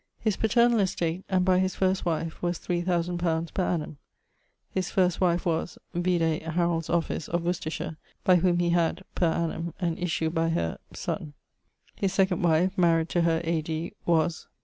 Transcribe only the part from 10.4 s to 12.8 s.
her, son. His second wife